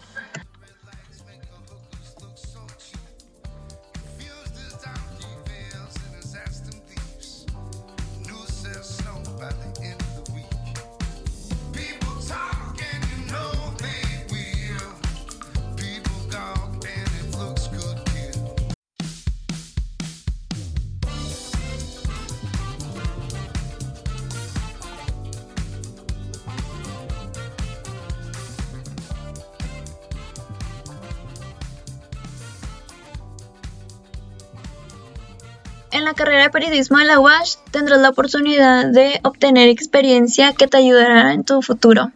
En 35.91 36.05
la 36.05 36.13
carrera 36.13 36.43
de 36.43 36.50
periodismo 36.50 37.00
de 37.00 37.05
la 37.05 37.19
UASH 37.19 37.57
tendrás 37.71 38.00
la 38.00 38.10
oportunidad 38.10 38.86
de 38.86 39.19
obtener 39.24 39.67
experiencia 39.67 40.53
que 40.53 40.67
te 40.67 40.77
ayudará 40.77 41.33
en 41.33 41.43
tu 41.43 41.62
futuro. 41.62 42.12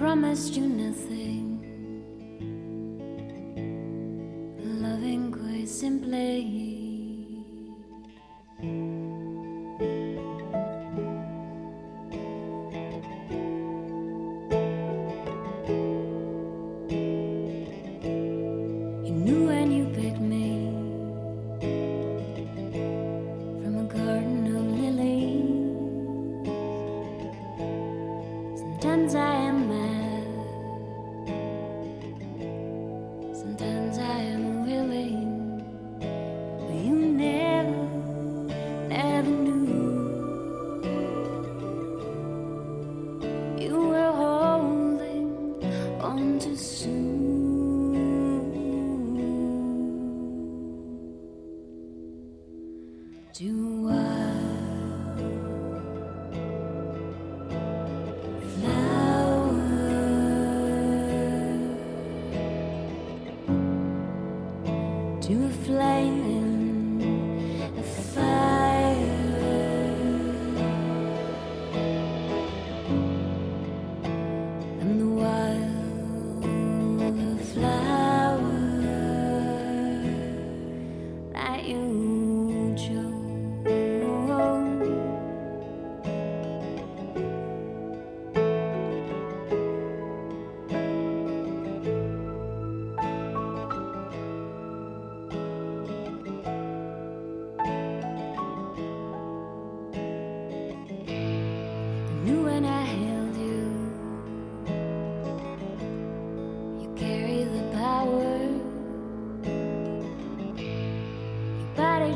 Promised 0.00 0.56
you 0.56 0.66
nothing. 0.66 1.60
Loving 4.80 5.30
quite 5.30 5.68
simply. 5.68 6.69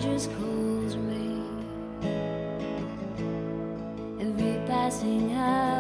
Just 0.01 0.31
calls 0.33 0.97
me. 0.97 1.43
Every 4.21 4.67
passing 4.67 5.33
hour. 5.33 5.74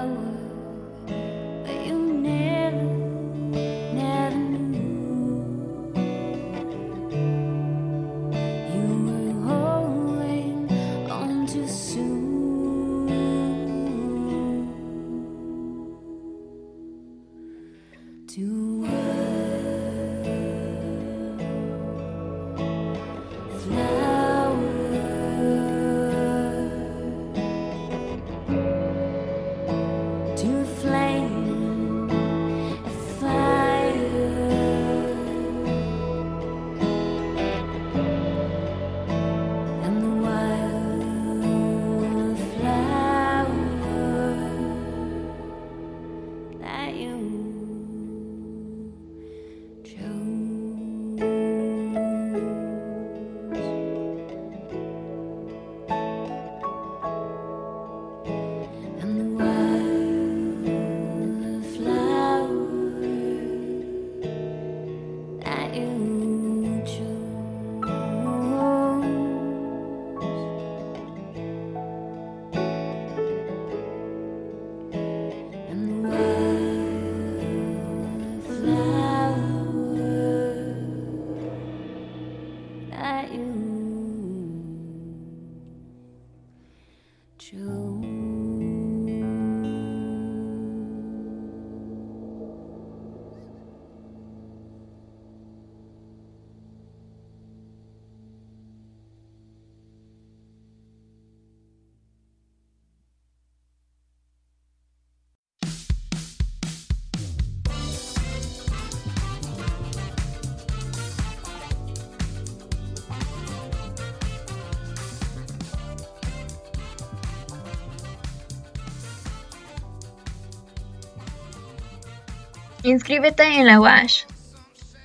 Inscríbete 122.84 123.42
en 123.44 123.66
la 123.66 123.80
WASH. 123.80 124.26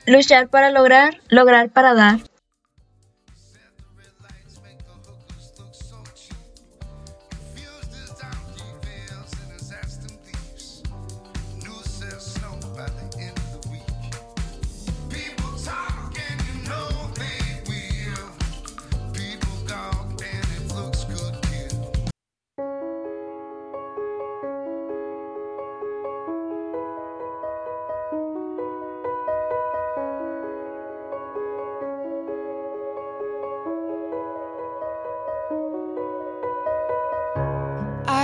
Luchar 0.05 0.49
para 0.49 0.69
lograr, 0.69 1.21
lograr 1.29 1.69
para 1.69 1.93
dar. 1.93 2.19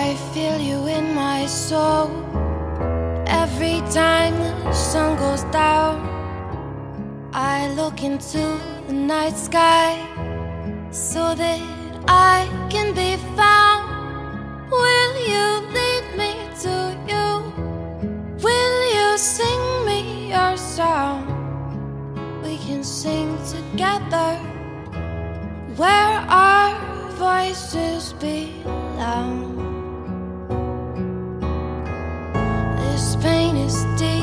I 0.06 0.14
feel 0.34 0.62
you 0.62 0.86
in 0.86 1.16
my 1.16 1.48
soul 1.48 2.12
every 3.26 3.80
time 3.90 4.38
the 4.38 4.72
sun 4.72 5.18
goes 5.18 5.44
down. 5.46 5.96
I 7.34 7.74
look 7.74 8.04
into 8.04 8.44
the 8.86 8.94
night 8.94 9.36
sky 9.36 9.98
so 10.92 11.34
that 11.34 11.60
I 12.08 12.38
can 12.70 12.94
be 12.94 13.18
found. 13.36 13.84
Will 14.70 15.14
you 15.34 15.48
lead 15.78 16.06
me 16.22 16.32
to 16.66 16.76
you? 17.12 17.28
Will 18.46 18.80
you 18.98 19.18
sing 19.18 19.64
me 19.90 20.30
your 20.30 20.56
song? 20.56 21.18
We 22.44 22.58
can 22.58 22.84
sing 22.84 23.40
together 23.56 24.38
where 25.82 26.14
our 26.30 26.78
voices 27.18 28.14
belong. 28.14 29.55
this 33.66 34.15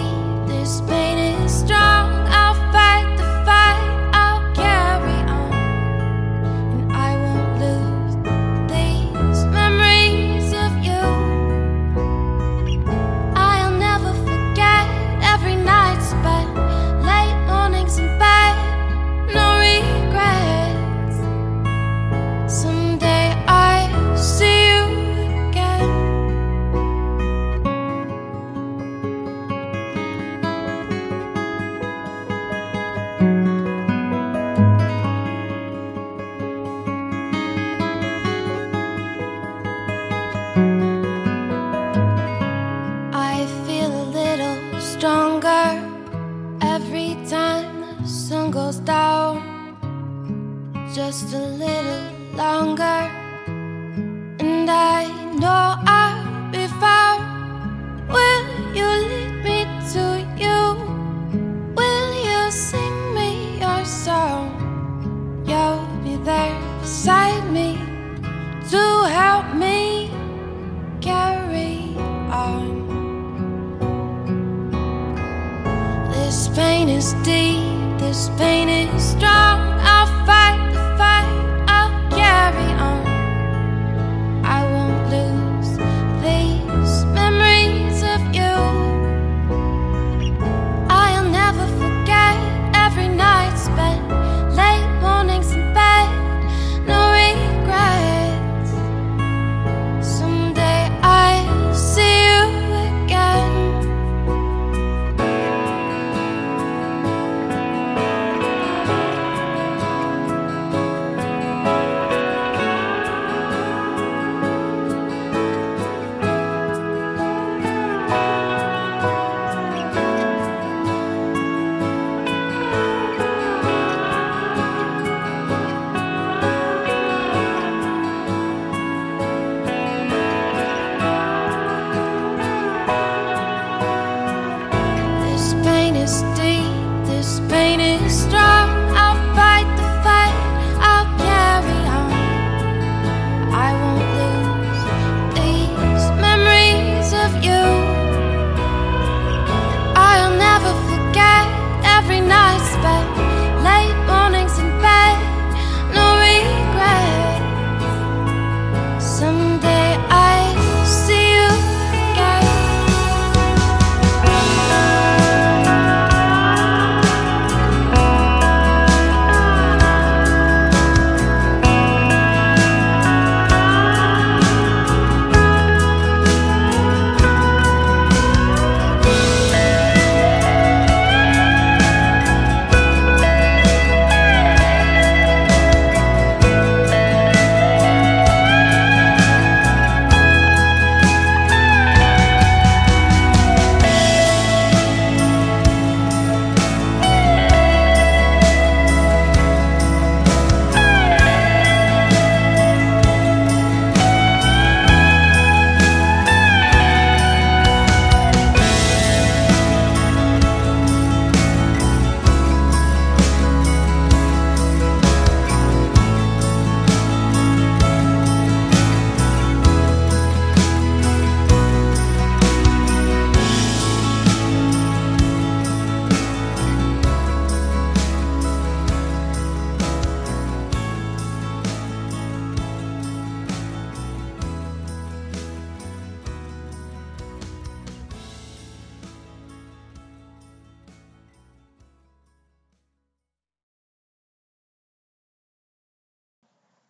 deep, 77.22 77.98
this 77.98 78.29
pain 78.38 78.68
is 78.68 79.03
strong. 79.03 79.71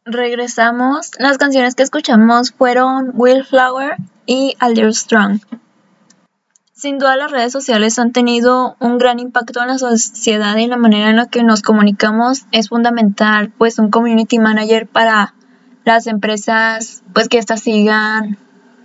Regresamos. 0.05 1.13
Las 1.19 1.39
canciones 1.39 1.77
que 1.77 1.85
escuchamos 1.85 2.51
fueron 2.51 3.13
Will 3.15 3.45
Flower 3.45 3.97
y 4.27 4.57
A 4.59 4.69
Little 4.69 4.93
Strong. 4.93 5.41
Sin 6.73 6.99
duda 6.99 7.17
las 7.17 7.31
redes 7.31 7.53
sociales 7.53 8.01
han 8.01 8.11
tenido 8.11 8.75
un 8.81 8.99
gran 8.99 9.21
impacto 9.21 9.63
en 9.63 9.69
la 9.69 9.79
sociedad 9.79 10.57
y 10.57 10.67
la 10.67 10.77
manera 10.77 11.09
en 11.11 11.17
la 11.17 11.27
que 11.27 11.45
nos 11.45 11.63
comunicamos. 11.63 12.47
Es 12.51 12.71
fundamental 12.71 13.53
pues 13.57 13.79
un 13.79 13.93
community 13.93 14.41
manager 14.41 14.89
para 14.89 15.35
las 15.85 16.09
empresas 16.09 17.05
pues 17.13 17.29
que 17.29 17.39
éstas 17.39 17.61
sigan 17.61 18.39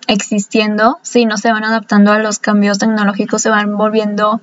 existiendo. 0.08 1.00
Si 1.02 1.26
no 1.26 1.38
se 1.38 1.52
van 1.52 1.64
adaptando 1.64 2.12
a 2.12 2.20
los 2.20 2.38
cambios 2.38 2.78
tecnológicos 2.78 3.42
se 3.42 3.50
van 3.50 3.76
volviendo 3.76 4.40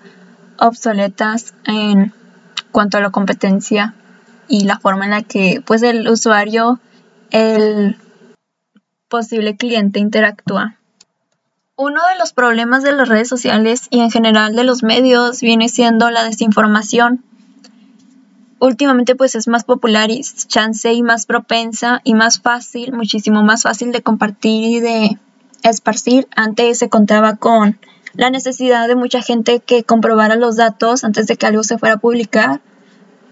obsoletas 0.58 1.54
en 1.66 2.12
cuanto 2.72 2.98
a 2.98 3.00
la 3.00 3.10
competencia 3.10 3.94
y 4.48 4.64
la 4.64 4.78
forma 4.78 5.04
en 5.04 5.10
la 5.12 5.22
que 5.22 5.62
pues 5.64 5.82
el 5.82 6.08
usuario, 6.08 6.80
el 7.30 7.96
posible 9.08 9.56
cliente 9.56 10.00
interactúa. 10.00 10.76
Uno 11.76 12.00
de 12.12 12.18
los 12.18 12.32
problemas 12.32 12.82
de 12.82 12.92
las 12.92 13.08
redes 13.08 13.28
sociales 13.28 13.88
y 13.90 14.00
en 14.00 14.10
general 14.10 14.54
de 14.54 14.64
los 14.64 14.82
medios 14.82 15.40
viene 15.40 15.68
siendo 15.68 16.10
la 16.10 16.24
desinformación. 16.24 17.24
Últimamente 18.60 19.14
pues 19.16 19.34
es 19.34 19.48
más 19.48 19.64
popular 19.64 20.10
y 20.10 20.22
chance 20.22 20.92
y 20.92 21.02
más 21.02 21.26
propensa 21.26 22.00
y 22.04 22.14
más 22.14 22.40
fácil, 22.40 22.92
muchísimo 22.92 23.42
más 23.42 23.64
fácil 23.64 23.92
de 23.92 24.02
compartir 24.02 24.64
y 24.64 24.80
de 24.80 25.18
esparcir. 25.64 26.28
Antes 26.36 26.78
se 26.78 26.88
contaba 26.88 27.36
con 27.36 27.78
la 28.14 28.30
necesidad 28.30 28.86
de 28.86 28.94
mucha 28.94 29.20
gente 29.20 29.60
que 29.60 29.82
comprobara 29.82 30.36
los 30.36 30.56
datos 30.56 31.02
antes 31.02 31.26
de 31.26 31.36
que 31.36 31.46
algo 31.46 31.64
se 31.64 31.78
fuera 31.78 31.96
a 31.96 31.98
publicar, 31.98 32.60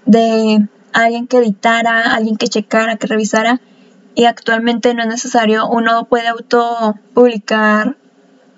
de 0.07 0.67
alguien 0.93 1.27
que 1.27 1.39
editara, 1.39 2.15
alguien 2.15 2.37
que 2.37 2.49
checara, 2.49 2.97
que 2.97 3.07
revisara. 3.07 3.61
Y 4.15 4.27
actualmente 4.27 4.93
no 4.95 5.03
es 5.03 5.09
necesario, 5.09 5.69
uno 5.69 6.05
puede 6.05 6.29
auto 6.29 6.97
publicar 7.15 7.97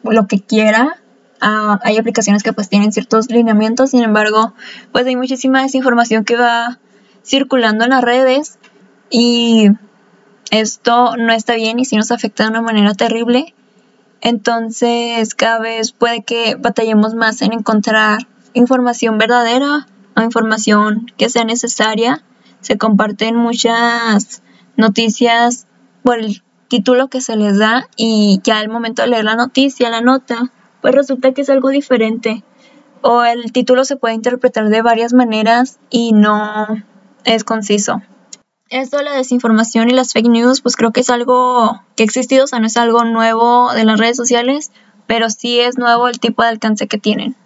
lo 0.02 0.26
que 0.26 0.40
quiera. 0.40 0.96
Ah, 1.40 1.78
hay 1.82 1.96
aplicaciones 1.96 2.42
que 2.42 2.52
pues 2.52 2.68
tienen 2.68 2.92
ciertos 2.92 3.30
lineamientos, 3.30 3.90
sin 3.90 4.02
embargo, 4.02 4.54
pues 4.92 5.06
hay 5.06 5.16
muchísima 5.16 5.62
desinformación 5.62 6.24
que 6.24 6.36
va 6.36 6.78
circulando 7.24 7.84
en 7.84 7.90
las 7.90 8.02
redes 8.02 8.58
y 9.10 9.70
esto 10.50 11.16
no 11.16 11.32
está 11.32 11.54
bien 11.54 11.78
y 11.78 11.84
sí 11.84 11.96
nos 11.96 12.10
afecta 12.10 12.44
de 12.44 12.50
una 12.50 12.62
manera 12.62 12.94
terrible. 12.94 13.54
Entonces 14.20 15.34
cada 15.34 15.58
vez 15.58 15.92
puede 15.92 16.22
que 16.22 16.56
batallemos 16.56 17.14
más 17.14 17.42
en 17.42 17.52
encontrar 17.52 18.26
información 18.54 19.18
verdadera 19.18 19.86
o 20.16 20.22
información 20.22 21.06
que 21.16 21.28
sea 21.28 21.44
necesaria. 21.44 22.22
Se 22.60 22.78
comparten 22.78 23.36
muchas 23.36 24.42
noticias 24.76 25.66
por 26.02 26.18
el 26.18 26.42
título 26.68 27.08
que 27.08 27.20
se 27.20 27.36
les 27.36 27.58
da 27.58 27.88
y 27.96 28.40
ya 28.42 28.58
al 28.58 28.68
momento 28.68 29.02
de 29.02 29.08
leer 29.08 29.24
la 29.24 29.36
noticia, 29.36 29.90
la 29.90 30.00
nota, 30.00 30.50
pues 30.80 30.94
resulta 30.94 31.32
que 31.32 31.42
es 31.42 31.50
algo 31.50 31.68
diferente. 31.68 32.42
O 33.02 33.22
el 33.22 33.52
título 33.52 33.84
se 33.84 33.96
puede 33.96 34.14
interpretar 34.14 34.68
de 34.70 34.82
varias 34.82 35.12
maneras 35.12 35.78
y 35.90 36.12
no 36.12 36.66
es 37.24 37.44
conciso. 37.44 38.02
Esto 38.70 38.96
de 38.96 39.04
la 39.04 39.14
desinformación 39.14 39.90
y 39.90 39.92
las 39.92 40.12
fake 40.14 40.28
news, 40.28 40.62
pues 40.62 40.74
creo 40.74 40.90
que 40.90 41.00
es 41.00 41.10
algo 41.10 41.82
que 41.96 42.02
ha 42.02 42.06
existido, 42.06 42.44
o 42.44 42.46
sea, 42.46 42.60
no 42.60 42.66
es 42.66 42.76
algo 42.76 43.04
nuevo 43.04 43.72
de 43.72 43.84
las 43.84 44.00
redes 44.00 44.16
sociales, 44.16 44.72
pero 45.06 45.28
sí 45.28 45.60
es 45.60 45.76
nuevo 45.76 46.08
el 46.08 46.18
tipo 46.18 46.42
de 46.42 46.48
alcance 46.48 46.88
que 46.88 46.98
tienen. 46.98 47.36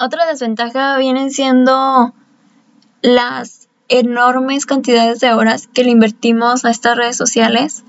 Otra 0.00 0.26
desventaja 0.26 0.98
vienen 0.98 1.30
siendo 1.30 2.14
las 3.02 3.68
enormes 3.88 4.66
cantidades 4.66 5.20
de 5.20 5.32
horas 5.32 5.68
que 5.72 5.84
le 5.84 5.90
invertimos 5.90 6.64
a 6.64 6.70
estas 6.70 6.96
redes 6.96 7.16
sociales, 7.16 7.84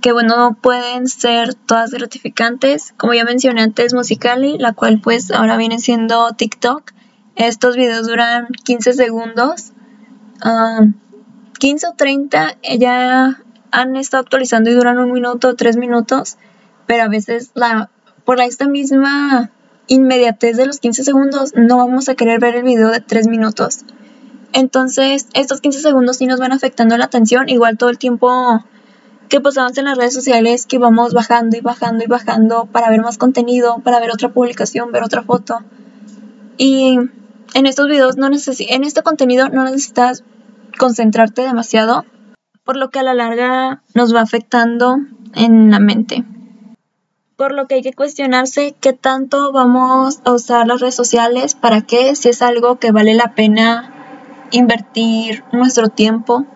que 0.00 0.12
bueno, 0.12 0.56
pueden 0.60 1.06
ser 1.06 1.54
todas 1.54 1.92
gratificantes. 1.92 2.92
Como 2.96 3.14
ya 3.14 3.24
mencioné 3.24 3.62
antes, 3.62 3.94
Musicali, 3.94 4.58
la 4.58 4.72
cual 4.72 5.00
pues 5.00 5.30
ahora 5.30 5.56
viene 5.56 5.78
siendo 5.78 6.32
TikTok. 6.32 6.92
Estos 7.36 7.76
videos 7.76 8.06
duran 8.06 8.48
15 8.64 8.92
segundos. 8.92 9.72
15 10.40 11.86
ah, 11.86 11.90
o 11.90 11.94
30 11.94 12.56
ya 12.78 13.42
han 13.70 13.96
estado 13.96 14.22
actualizando 14.22 14.70
y 14.70 14.74
duran 14.74 14.98
un 14.98 15.12
minuto 15.12 15.48
o 15.48 15.54
tres 15.54 15.76
minutos, 15.76 16.36
pero 16.86 17.04
a 17.04 17.08
veces 17.08 17.52
la, 17.54 17.90
por 18.24 18.40
esta 18.40 18.68
misma 18.68 19.50
inmediatez 19.86 20.56
de 20.56 20.66
los 20.66 20.78
15 20.78 21.04
segundos 21.04 21.52
no 21.54 21.78
vamos 21.78 22.08
a 22.08 22.14
querer 22.14 22.40
ver 22.40 22.56
el 22.56 22.64
video 22.64 22.90
de 22.90 23.00
3 23.00 23.28
minutos. 23.28 23.84
Entonces, 24.52 25.26
estos 25.34 25.60
15 25.60 25.80
segundos 25.80 26.18
sí 26.18 26.26
nos 26.26 26.38
van 26.38 26.52
afectando 26.52 26.96
la 26.96 27.06
atención, 27.06 27.48
igual 27.48 27.76
todo 27.76 27.90
el 27.90 27.98
tiempo 27.98 28.64
que 29.28 29.40
pasamos 29.40 29.76
en 29.78 29.86
las 29.86 29.98
redes 29.98 30.14
sociales 30.14 30.66
que 30.66 30.78
vamos 30.78 31.12
bajando 31.12 31.56
y 31.56 31.60
bajando 31.60 32.04
y 32.04 32.06
bajando 32.06 32.66
para 32.66 32.88
ver 32.90 33.00
más 33.00 33.18
contenido, 33.18 33.80
para 33.82 33.98
ver 34.00 34.10
otra 34.12 34.32
publicación, 34.32 34.92
ver 34.92 35.02
otra 35.02 35.22
foto. 35.22 35.58
Y 36.56 36.98
en 37.54 37.66
estos 37.66 37.88
videos 37.88 38.16
no 38.16 38.28
en 38.28 38.84
este 38.84 39.02
contenido 39.02 39.48
no 39.48 39.64
necesitas 39.64 40.22
concentrarte 40.78 41.42
demasiado, 41.42 42.04
por 42.64 42.76
lo 42.76 42.90
que 42.90 43.00
a 43.00 43.02
la 43.02 43.14
larga 43.14 43.82
nos 43.94 44.14
va 44.14 44.20
afectando 44.20 44.98
en 45.34 45.70
la 45.70 45.80
mente 45.80 46.24
por 47.36 47.52
lo 47.52 47.66
que 47.66 47.76
hay 47.76 47.82
que 47.82 47.92
cuestionarse 47.92 48.74
qué 48.80 48.92
tanto 48.92 49.52
vamos 49.52 50.20
a 50.24 50.32
usar 50.32 50.66
las 50.66 50.80
redes 50.80 50.94
sociales, 50.94 51.54
para 51.54 51.82
qué, 51.82 52.14
si 52.14 52.28
es 52.28 52.42
algo 52.42 52.78
que 52.78 52.92
vale 52.92 53.14
la 53.14 53.34
pena 53.34 54.48
invertir 54.50 55.44
nuestro 55.52 55.88
tiempo. 55.88 56.46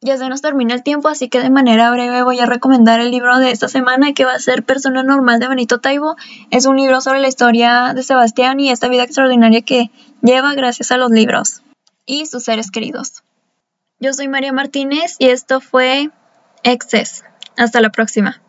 Ya 0.00 0.16
se 0.16 0.28
nos 0.28 0.42
termina 0.42 0.74
el 0.74 0.82
tiempo, 0.82 1.08
así 1.08 1.28
que 1.28 1.40
de 1.40 1.50
manera 1.50 1.90
breve 1.92 2.24
voy 2.24 2.40
a 2.40 2.46
recomendar 2.46 3.00
el 3.00 3.12
libro 3.12 3.38
de 3.38 3.52
esta 3.52 3.68
semana 3.68 4.12
que 4.12 4.24
va 4.24 4.32
a 4.32 4.38
ser 4.40 4.64
Persona 4.64 5.04
Normal 5.04 5.38
de 5.38 5.46
Benito 5.46 5.78
Taibo. 5.78 6.16
Es 6.50 6.66
un 6.66 6.76
libro 6.76 7.00
sobre 7.00 7.20
la 7.20 7.28
historia 7.28 7.92
de 7.94 8.02
Sebastián 8.02 8.58
y 8.58 8.70
esta 8.70 8.88
vida 8.88 9.04
extraordinaria 9.04 9.62
que 9.62 9.92
lleva 10.20 10.54
gracias 10.54 10.90
a 10.90 10.96
los 10.96 11.12
libros 11.12 11.62
y 12.04 12.26
sus 12.26 12.42
seres 12.42 12.72
queridos. 12.72 13.22
Yo 14.00 14.12
soy 14.12 14.26
María 14.26 14.52
Martínez 14.52 15.14
y 15.20 15.26
esto 15.26 15.60
fue 15.60 16.10
Excess. 16.64 17.22
Hasta 17.56 17.80
la 17.80 17.90
próxima. 17.90 18.42